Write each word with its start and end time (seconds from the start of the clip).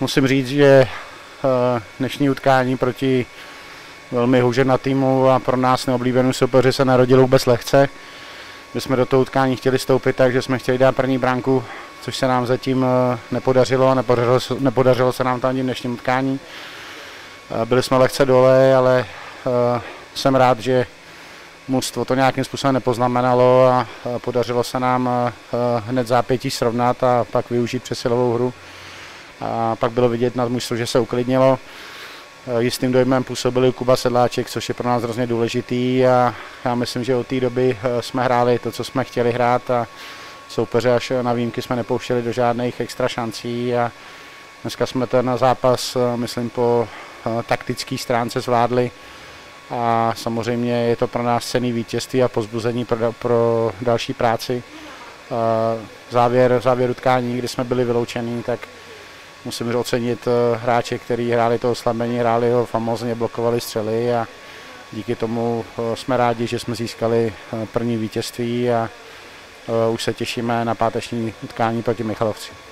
musím 0.00 0.26
říct, 0.28 0.48
že 0.48 0.88
dnešní 1.98 2.30
utkání 2.30 2.76
proti 2.76 3.26
velmi 4.12 4.42
týmu 4.82 5.28
a 5.28 5.38
pro 5.38 5.56
nás 5.56 5.86
neoblíbenou 5.86 6.32
soupeři 6.32 6.72
se 6.72 6.84
narodilo 6.84 7.22
vůbec 7.22 7.46
lehce. 7.46 7.88
My 8.74 8.80
jsme 8.80 8.96
do 8.96 9.06
toho 9.06 9.22
utkání 9.22 9.56
chtěli 9.56 9.78
stoupit, 9.78 10.16
takže 10.16 10.42
jsme 10.42 10.58
chtěli 10.58 10.78
dát 10.78 10.96
první 10.96 11.18
bránku, 11.18 11.64
což 12.02 12.16
se 12.16 12.28
nám 12.28 12.46
zatím 12.46 12.86
nepodařilo 13.30 13.88
a 13.88 13.94
nepodařilo, 13.94 14.38
nepodařilo 14.58 15.12
se 15.12 15.24
nám 15.24 15.40
to 15.40 15.48
ani 15.48 15.60
v 15.60 15.64
dnešním 15.64 15.92
utkání. 15.92 16.40
Byli 17.64 17.82
jsme 17.82 17.96
lehce 17.96 18.24
dole, 18.26 18.74
ale 18.74 19.06
jsem 20.14 20.34
rád, 20.34 20.58
že 20.58 20.86
mužstvo 21.68 22.04
to 22.04 22.14
nějakým 22.14 22.44
způsobem 22.44 22.74
nepoznamenalo 22.74 23.66
a 23.66 23.86
podařilo 24.18 24.64
se 24.64 24.80
nám 24.80 25.32
hned 25.86 26.06
zápětí 26.06 26.50
srovnat 26.50 27.04
a 27.04 27.24
pak 27.32 27.50
využít 27.50 27.82
přesilovou 27.82 28.34
hru. 28.34 28.54
A 29.44 29.76
pak 29.76 29.92
bylo 29.92 30.08
vidět 30.08 30.36
na 30.36 30.48
mužstvo, 30.48 30.76
že 30.76 30.86
se 30.86 31.00
uklidnilo. 31.00 31.58
Jistým 32.58 32.92
dojmem 32.92 33.24
působil 33.24 33.72
Kuba 33.72 33.96
Sedláček, 33.96 34.50
což 34.50 34.68
je 34.68 34.74
pro 34.74 34.88
nás 34.88 35.02
hrozně 35.02 35.26
důležitý 35.26 36.06
a 36.06 36.34
já 36.64 36.74
myslím, 36.74 37.04
že 37.04 37.16
od 37.16 37.26
té 37.26 37.40
doby 37.40 37.78
jsme 38.00 38.24
hráli 38.24 38.58
to, 38.58 38.72
co 38.72 38.84
jsme 38.84 39.04
chtěli 39.04 39.32
hrát 39.32 39.70
a 39.70 39.86
soupeře 40.48 40.94
až 40.94 41.12
na 41.22 41.32
výjimky 41.32 41.62
jsme 41.62 41.76
nepouštěli 41.76 42.22
do 42.22 42.32
žádných 42.32 42.80
extra 42.80 43.08
šancí 43.08 43.76
a 43.76 43.92
dneska 44.62 44.86
jsme 44.86 45.06
ten 45.06 45.30
zápas, 45.36 45.96
myslím, 46.16 46.50
po 46.50 46.88
taktické 47.46 47.98
stránce 47.98 48.40
zvládli 48.40 48.90
a 49.70 50.12
samozřejmě 50.16 50.72
je 50.72 50.96
to 50.96 51.08
pro 51.08 51.22
nás 51.22 51.46
cený 51.46 51.72
vítězství 51.72 52.22
a 52.22 52.28
pozbuzení 52.28 52.84
pro, 52.84 53.12
pro 53.12 53.72
další 53.82 54.14
práci. 54.14 54.62
Závěr, 56.10 56.60
závěr 56.62 56.90
utkání, 56.90 57.38
kdy 57.38 57.48
jsme 57.48 57.64
byli 57.64 57.84
vyloučení, 57.84 58.42
tak 58.42 58.60
musím 59.44 59.76
ocenit 59.76 60.28
hráče, 60.56 60.98
kteří 60.98 61.30
hráli 61.30 61.58
to 61.58 61.70
oslabení, 61.70 62.18
hráli 62.18 62.50
ho 62.50 62.66
famózně, 62.66 63.14
blokovali 63.14 63.60
střely 63.60 64.14
a 64.14 64.26
díky 64.92 65.16
tomu 65.16 65.64
jsme 65.94 66.16
rádi, 66.16 66.46
že 66.46 66.58
jsme 66.58 66.74
získali 66.74 67.32
první 67.72 67.96
vítězství 67.96 68.70
a 68.70 68.90
už 69.92 70.02
se 70.02 70.14
těšíme 70.14 70.64
na 70.64 70.74
páteční 70.74 71.34
utkání 71.42 71.82
proti 71.82 72.04
Michalovci. 72.04 72.63